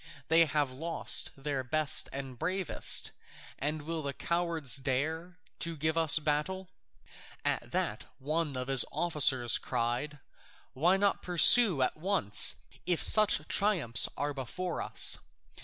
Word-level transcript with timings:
They 0.29 0.45
have 0.47 0.71
lost 0.71 1.29
their 1.37 1.63
best 1.63 2.09
and 2.11 2.39
bravest, 2.39 3.11
and 3.59 3.83
will 3.83 4.01
the 4.01 4.13
cowards 4.15 4.77
dare 4.77 5.37
to 5.59 5.77
give 5.77 5.95
us 5.95 6.17
battle?" 6.17 6.69
At 7.45 7.71
that 7.71 8.05
one 8.17 8.57
of 8.57 8.67
his 8.67 8.83
officers 8.91 9.59
cried, 9.59 10.17
"Why 10.73 10.97
not 10.97 11.21
pursue 11.21 11.83
at 11.83 11.97
once, 11.97 12.55
if 12.87 13.03
such 13.03 13.47
triumphs 13.47 14.09
are 14.17 14.33
before 14.33 14.81
us?" 14.81 15.19